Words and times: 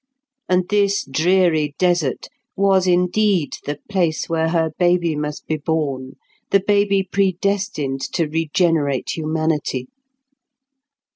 And 0.49 0.67
this 0.67 1.05
dreary 1.05 1.75
desert 1.77 2.25
was 2.55 2.87
indeed 2.87 3.53
the 3.67 3.77
place 3.87 4.27
where 4.27 4.49
her 4.49 4.71
baby 4.79 5.15
must 5.15 5.45
be 5.45 5.57
born, 5.57 6.13
the 6.49 6.59
baby 6.59 7.03
predestined 7.03 8.01
to 8.13 8.25
regenerate 8.27 9.11
humanity! 9.15 9.89